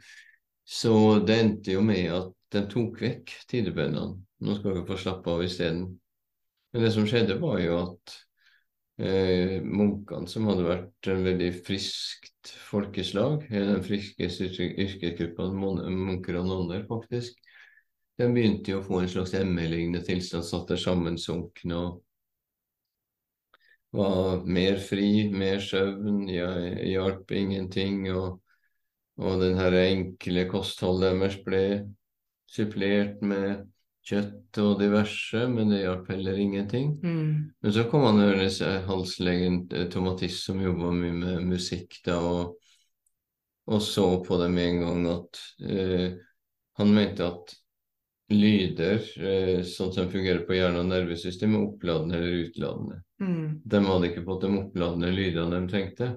[0.69, 0.93] Så
[1.25, 4.17] det endte jo med at de tok vekk tidebønnene.
[4.39, 5.85] Nå skal dere få slappe av isteden.
[6.73, 8.15] Men det som skjedde, var jo at
[9.03, 16.85] eh, munkene, som hadde vært en veldig friskt folkeslag, den friskeste yrkesgruppa munker og nonner,
[16.89, 17.41] faktisk,
[18.19, 21.99] de begynte jo å få en slags ME-lignende tilstand, satt der sammensunkne og
[23.95, 28.05] var mer fri, mer søvn, jeg hjalp ingenting.
[28.13, 28.39] Og,
[29.19, 31.65] og den her enkle kostholdet deres ble
[32.49, 33.67] supplert med
[34.09, 36.95] kjøtt og diverse, men det hjalp heller ingenting.
[37.03, 37.33] Mm.
[37.61, 42.57] Men så kom han høres halslegen eh, Tomatis, som jobba mye med musikk, da, og,
[43.69, 46.07] og, så på det med en gang at eh,
[46.81, 47.58] han mente at
[48.29, 53.03] lyder, eh, sånn som fungerer på hjerne- og nervesystem, er oppladende eller utladende.
[53.21, 53.61] Mm.
[53.65, 56.11] De hadde ikke fått de oppladende lydene de trengte.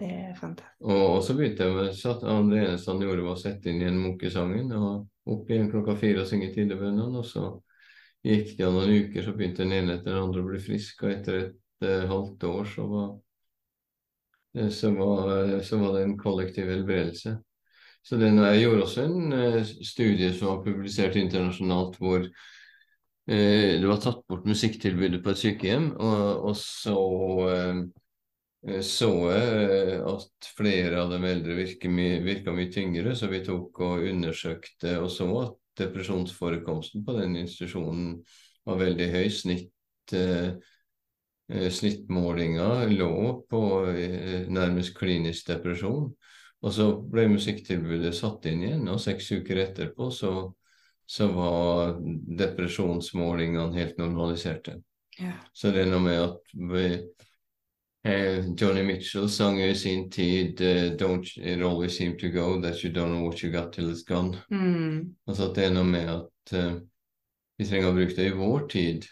[0.00, 0.80] Det er fantastisk.
[0.80, 3.82] Og, og så begynte jeg med satt, Det eneste han gjorde, var å sette inn
[3.82, 7.20] igjen munkesangen og opp igjen klokka fire og synge tidebønnene.
[7.20, 7.50] Og så
[8.26, 11.12] gikk det noen uker, så begynte den ene etter den andre å bli frisk, og
[11.12, 13.12] etter et uh, halvt år så var,
[14.58, 17.36] uh, så, var, uh, så var det en kollektiv helbredelse.
[18.02, 22.24] Så den, Jeg gjorde også en uh, studie som var publisert internasjonalt, hvor
[23.30, 26.96] Eh, det var tatt bort musikktilbudet på et sykehjem, og, og så
[27.54, 34.02] eh, så jeg at flere av de eldre virka mye, tyngre, så vi tok og
[34.10, 38.18] undersøkte og så at depresjonsforekomsten på den institusjonen
[38.68, 39.30] var veldig høy.
[39.32, 39.70] Snitt,
[40.12, 40.58] eh,
[41.48, 43.14] snittmålinga lå
[43.50, 43.62] på
[44.52, 46.10] nærmest klinisk depresjon.
[46.60, 50.32] Og så ble musikktilbudet satt inn igjen, og seks uker etterpå så
[51.10, 51.96] så var
[52.38, 54.76] depresjonsmålingene helt normaliserte.
[55.18, 55.32] Ja.
[55.52, 56.84] Så det er noe med at vi,
[58.06, 62.84] eh, Johnny Mitchell sang i sin tid uh, Don't it always seem to go that
[62.84, 64.38] you don't know what you got till it's gone.
[64.50, 65.16] Mm.
[65.26, 66.78] Altså at det er noe med at uh,
[67.58, 69.10] vi trenger å bruke det i vår tid.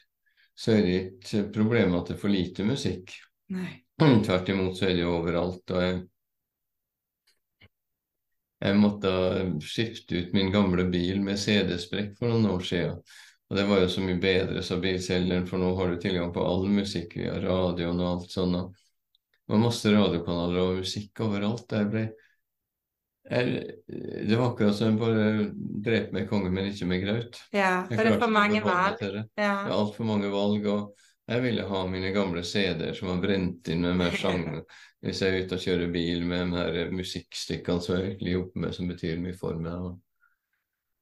[0.55, 3.11] Så er det ikke problem at det er for lite musikk.
[3.59, 3.73] Nei.
[3.99, 5.75] Tvert imot så er det jo overalt.
[5.75, 5.99] og jeg
[8.59, 9.11] jeg måtte
[9.63, 13.01] skifte ut min gamle bil med CD-sprekk for noen år siden.
[13.49, 16.45] Og det var jo så mye bedre, sa bilselgeren, for nå har du tilgang på
[16.45, 18.75] all musikk via radioen og alt sånt.
[19.49, 21.73] Det var masse radiokanaler og musikk overalt.
[21.73, 22.09] Jeg ble
[23.29, 23.73] jeg,
[24.29, 25.49] det var akkurat som jeg bare
[25.85, 27.41] drepte med konge, men ikke med graut.
[27.53, 28.97] Ja, for det er for mange valg.
[29.01, 29.25] Det.
[29.37, 29.55] Ja.
[29.67, 30.67] det er altfor mange valg.
[30.67, 34.47] og jeg ville ha mine gamle CD-er som var brent inn med mer sang.
[35.05, 38.63] Hvis jeg er ute og kjører bil med de her musikkstykkene som jeg virkelig jobber
[38.65, 39.75] med, som betyr mye for meg.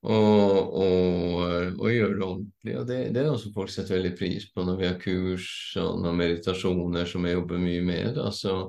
[0.07, 2.75] Og, og, og gjøre det ordentlig.
[2.77, 5.49] Og det, det, er noe som folk setter veldig pris på når vi har kurs
[5.81, 8.13] og meditasjoner som jeg jobber mye med.
[8.21, 8.61] Da, så,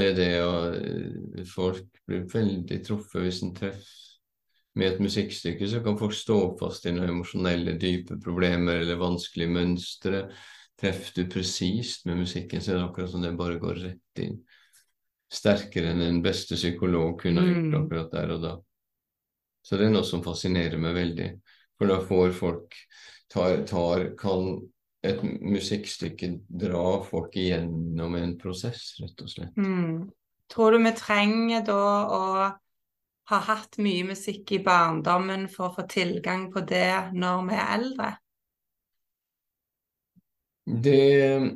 [0.00, 4.00] er det at folk blir veldig truffet hvis en treffer
[4.74, 9.52] med et musikkstykke, så kan folk stå fast i noen emosjonelle, dype problemer eller vanskelige
[9.54, 10.24] mønstre
[10.80, 14.40] Treffer du presist med musikken, så er det akkurat som det bare går rett inn.
[15.34, 17.76] Sterkere enn den beste psykolog kunne ha gjort mm.
[17.80, 18.54] akkurat der og da.
[19.64, 21.28] Så det er noe som fascinerer meg veldig.
[21.78, 22.76] For da får folk
[23.32, 24.58] tar, tar Kan
[25.04, 29.56] et musikkstykke dra folk igjennom en prosess, rett og slett.
[29.60, 30.06] Mm.
[30.52, 32.22] Tror du vi trenger da å
[33.30, 37.72] ha hatt mye musikk i barndommen for å få tilgang på det når vi er
[37.78, 38.10] eldre?
[40.64, 41.50] Det,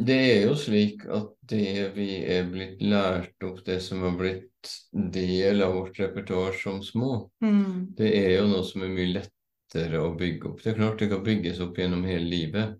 [0.00, 4.72] det er jo slik at det vi er blitt lært opp, det som har blitt
[4.92, 7.92] del av vårt repertoar som små, mm.
[7.98, 10.62] det er jo noe som er mye lettere å bygge opp.
[10.62, 12.78] Det er klart det kan bygges opp gjennom hele livet.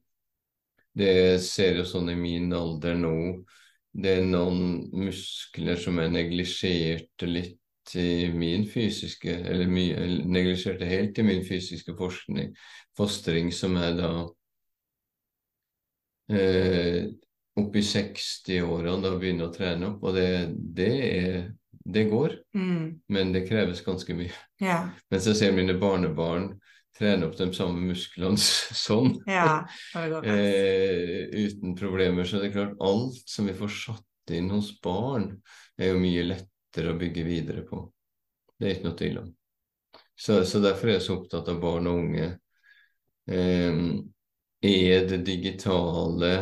[0.92, 3.16] Det ser jo sånn i min alder nå.
[3.92, 7.58] Det er noen muskler som er neglisjerte litt
[7.98, 12.52] i min fysiske Eller neglisjerte helt i min fysiske forskning,
[12.96, 14.12] fostring, som er da
[16.32, 17.04] eh,
[17.60, 20.04] opp i 60-årene da begynne å trene opp.
[20.06, 21.38] Og det, det, er,
[21.84, 22.84] det går, mm.
[23.12, 24.34] men det kreves ganske mye.
[24.62, 24.84] Ja.
[25.12, 26.52] Mens jeg ser mine barnebarn
[26.96, 29.62] trene opp de samme musklene sånn, ja,
[29.96, 32.28] eh, uten problemer.
[32.28, 35.34] Så det er klart, alt som vi får satt inn hos barn,
[35.80, 37.84] er jo mye lettere å bygge videre på.
[38.56, 39.30] Det er ikke noe tvil om.
[40.12, 42.28] Så, så, derfor er jeg så opptatt av barn og unge.
[43.26, 43.80] Eh,
[44.62, 46.32] er det digitale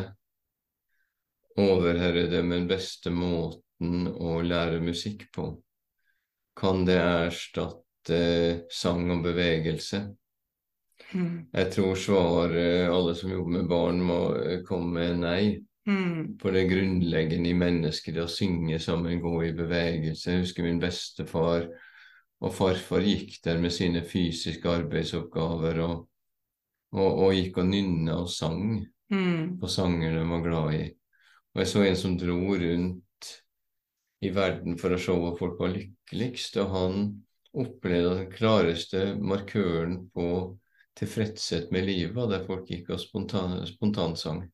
[1.61, 5.51] overherredømmen beste måten å lære musikk på?
[6.61, 8.21] Kan det erstatte
[8.73, 10.03] sang og bevegelse?
[11.11, 11.49] Mm.
[11.53, 14.21] Jeg tror svaret alle som jobber med barn, må
[14.69, 15.43] komme med nei.
[15.89, 16.37] Mm.
[16.41, 20.35] For det grunnleggende i mennesket, det å synge sammen, gå i bevegelse.
[20.35, 21.67] Jeg husker min bestefar
[22.41, 26.07] og farfar gikk der med sine fysiske arbeidsoppgaver og,
[26.97, 28.81] og, og gikk og nynna og sang
[29.13, 29.61] mm.
[29.61, 30.85] på sanger de var glad i.
[31.55, 33.33] Og jeg så en som dro rundt
[34.21, 37.05] i verden for å se hvor folk var lykkeligst, og han
[37.51, 40.27] opplevde at den klareste markøren på
[40.99, 44.45] tilfredshet med livet var der folk gikk og spontan, spontansang.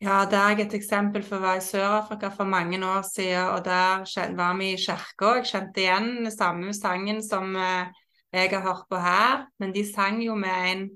[0.00, 3.66] Ja, det er et eksempel for å være i Sør-Afrika for mange år siden, og
[3.66, 4.06] der
[4.38, 5.34] var vi i kirka.
[5.36, 7.90] Jeg kjente igjen den samme sangen som eh,
[8.32, 10.86] jeg har hørt på her, men de sang jo med en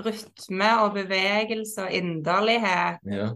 [0.00, 3.02] rytme og bevegelse og inderlighet.
[3.08, 3.30] Ja.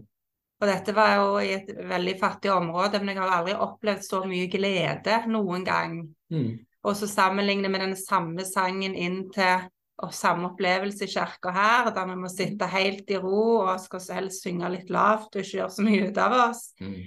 [0.57, 4.23] Og dette var jo i et veldig fattig område, men jeg har aldri opplevd så
[4.25, 5.99] mye glede noen gang.
[6.33, 6.55] Mm.
[6.87, 11.87] Og så sammenligne med den samme sangen inn til og samme opplevelse i kirka her,
[11.93, 15.57] der vi må sitte helt i ro og skal helst synge litt lavt og ikke
[15.57, 16.67] gjøre så mye ut av oss.
[16.81, 16.99] Mm.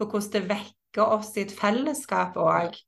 [0.00, 2.78] For hvordan det vekker oss i et fellesskap òg.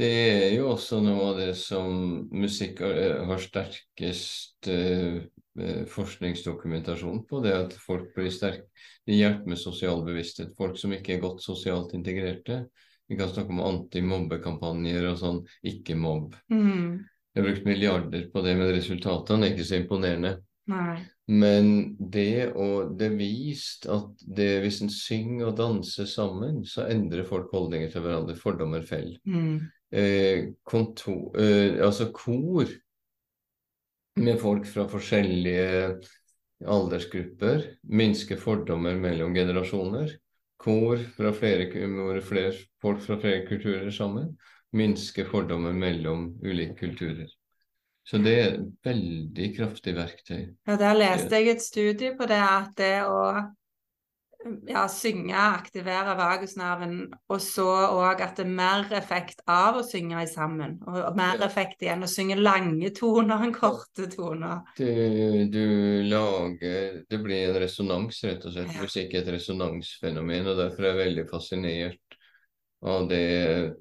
[0.00, 1.90] Det er jo også noe av det som
[2.32, 5.18] musikk har sterkest eh,
[5.60, 7.40] eh, forskningsdokumentasjon på.
[7.44, 8.70] Det at folk blir sterke.
[9.04, 10.54] Det hjelper med sosial bevissthet.
[10.56, 12.62] Folk som ikke er godt sosialt integrerte.
[13.10, 16.36] Vi kan snakke om antimobbekampanjer og sånn ikke-mobb.
[16.54, 17.00] Mm.
[17.34, 20.36] Jeg har brukt milliarder på det, men resultatene er ikke så imponerende.
[20.70, 21.00] Nei.
[21.30, 26.88] Men det og det er vist at det, hvis en synger og danser sammen, så
[26.90, 28.34] endrer folk holdninger til hverandre.
[28.38, 29.20] Fordommer faller.
[29.24, 29.60] Mm.
[29.92, 32.66] Eh, kontor, eh, altså kor
[34.20, 36.00] med folk fra forskjellige
[36.66, 40.16] aldersgrupper minsker fordommer mellom generasjoner.
[40.60, 41.70] Kor fra flere,
[42.26, 42.52] flere
[42.82, 44.34] folk fra flere kulturer sammen
[44.76, 47.30] minsker fordommer mellom ulike kulturer.
[48.10, 50.42] Så det er et veldig kraftig verktøy.
[50.66, 53.20] Ja, Der leste jeg et studie på det, at det å
[54.66, 56.96] ja, synge aktiverer vagusnerven,
[57.30, 60.78] og så òg at det er mer effekt av å synge sammen.
[60.88, 64.64] Og mer effekt igjen å synge lange toner enn korte toner.
[64.80, 64.90] Du,
[65.52, 65.64] du
[66.08, 68.74] lager Det blir en resonans, rett og slett.
[68.74, 68.88] Ja.
[68.88, 72.18] Musikk er et resonansfenomen, og derfor er jeg veldig fascinert
[72.80, 73.24] av det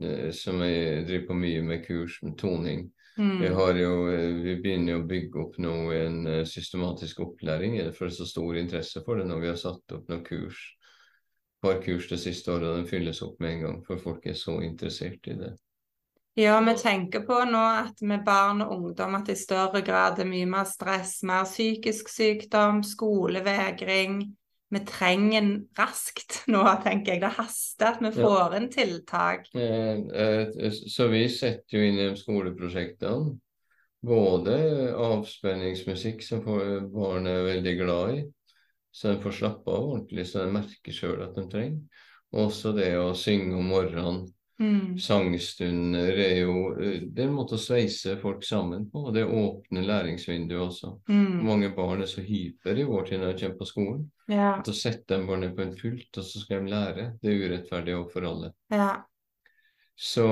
[0.04, 2.90] eh, som jeg driver på mye med kurs med toning.
[3.20, 3.40] Mm.
[3.42, 3.48] Vi,
[3.82, 8.18] jo, eh, vi begynner å bygge opp nå en eh, systematisk opplæring for det er
[8.22, 10.62] så stor interesse for det når vi har satt opp noen kurs.
[11.60, 14.38] Par kurs det siste året, og den fylles opp med en gang, for folk er
[14.40, 15.52] så interessert i det.
[16.40, 20.22] Ja, vi tenker på nå at med barn og ungdom at det i større grad
[20.24, 24.22] er mye mer stress, mer psykisk sykdom, skolevegring,
[24.70, 27.24] vi trenger den raskt nå, tenker jeg.
[27.24, 29.52] Det haster at vi får inn tiltak.
[29.58, 33.38] Eh, eh, så vi setter jo inn i skoleprosjektene
[34.06, 34.54] både
[34.96, 38.20] avspenningsmusikk, som barn er veldig glad i,
[38.96, 42.06] så de får slappe av ordentlig, så de merker sjøl at de trenger.
[42.40, 44.22] Også det å synge om morgenen
[44.60, 44.98] Mm.
[45.00, 49.06] Sangstunder er jo Det er en måte å sveise folk sammen på.
[49.08, 50.94] og Det åpner læringsvinduet også.
[51.10, 51.46] Mm.
[51.48, 54.02] Mange barn er så hyper i vår tid når de kommer på skolen.
[54.28, 54.58] Ja.
[54.58, 57.46] At å sette dem barnet på en pult, og så skal de lære, det er
[57.46, 58.52] urettferdig overfor alle.
[58.74, 58.92] Ja.
[60.00, 60.26] Så,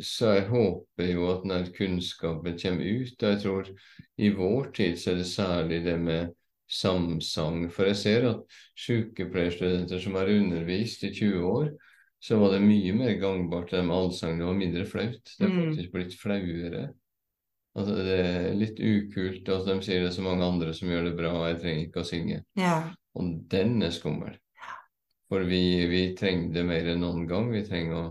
[0.00, 3.66] så, jeg håper jo at når kunnskapen kommer ut, og jeg tror
[4.16, 6.30] i vår tid så er det særlig det med
[6.70, 7.66] samsang.
[7.72, 11.68] For jeg ser at sykepleierstudenter som har undervist i 20 år,
[12.20, 14.38] så var det mye mer gangbart enn med allsang.
[14.38, 15.22] Det var mindre flaut.
[15.38, 15.60] Det er mm.
[15.60, 16.82] faktisk blitt flauere.
[17.78, 19.48] Altså, det er litt ukult.
[19.48, 21.86] Altså, de sier det er så mange andre som gjør det bra, og jeg trenger
[21.86, 22.40] ikke å synge.
[22.60, 22.76] Ja.
[23.16, 24.36] Og den er skummel.
[25.30, 27.48] For vi, vi, trenger det mer enn noen gang.
[27.54, 28.06] Vi trenger å,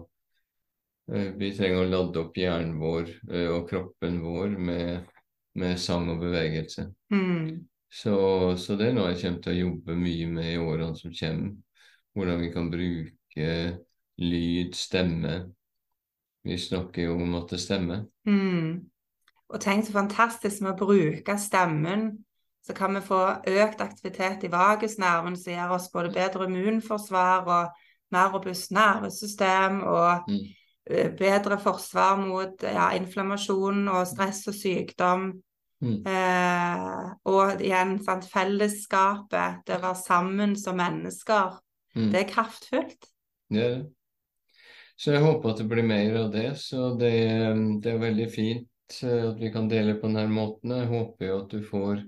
[1.12, 5.12] eh, vi trenger å lade opp hjernen vår eh, og kroppen vår med,
[5.60, 6.88] med sang og bevegelse.
[7.12, 7.68] Mm.
[7.92, 8.16] Så,
[8.58, 11.54] så, det er noe jeg kommer til å jobbe mye med i årene som kommer.
[12.18, 13.52] Hvordan vi kan bruke
[14.20, 15.36] lyd, stemme.
[16.44, 18.06] Vi snakker jo om at det stemmer.
[18.28, 18.90] Mm.
[19.50, 22.10] Og tenk så fantastisk med å bruke stemmen.
[22.66, 27.86] Så kan vi få økt aktivitet i vagusnerven som gjør oss både bedre immunforsvar og
[28.14, 30.48] mer robust nervesystem og mm.
[30.90, 35.28] Eh, bedre forsvar mot ja, inflammasjon og stress og sykdom.
[35.86, 36.00] Mm.
[36.02, 41.60] Eh, og igjen sant, fellesskapet, det å være sammen som mennesker.
[41.94, 42.10] Mm.
[42.10, 43.10] Det er kraftfullt.
[43.54, 43.84] Det er det.
[45.00, 46.50] Så jeg håper at det blir mer av det.
[46.60, 47.14] Så det,
[47.84, 50.74] det er veldig fint eh, at vi kan dele på denne måten.
[50.76, 52.02] Jeg håper jo at du får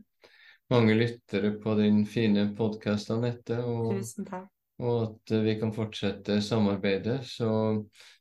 [0.72, 3.62] mange lyttere på din fine podkast, Anette.
[3.64, 4.50] Og, Tusen takk.
[4.84, 7.22] og at vi kan fortsette samarbeidet.
[7.28, 7.52] Så,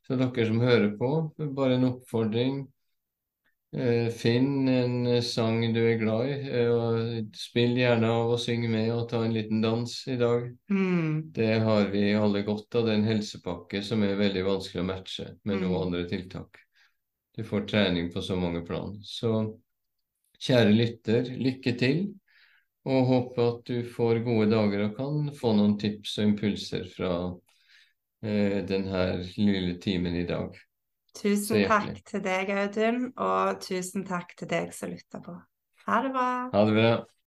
[0.07, 1.11] så dere som hører på,
[1.57, 2.63] bare en oppfordring.
[3.73, 8.39] Eh, Finn en eh, sang du er glad i, eh, og spill gjerne av og
[8.43, 10.49] syng med og ta en liten dans i dag.
[10.67, 11.31] Mm.
[11.31, 12.85] Det har vi alle godt av.
[12.85, 15.81] Det er en helsepakke som er veldig vanskelig å matche med noen Mm.
[15.85, 16.59] andre tiltak.
[17.37, 18.97] Du får trening på så mange plan.
[19.03, 19.55] Så
[20.37, 22.09] kjære lytter, lykke til.
[22.83, 27.13] Og håper at du får gode dager og kan få noen tips og impulser fra
[28.23, 30.57] eh, denne lille timen i dag.
[31.17, 35.35] Tusen takk til deg, Audun, og tusen takk til deg som lytter på.
[35.87, 36.27] Ha det bra.
[36.53, 36.91] Ha det bra.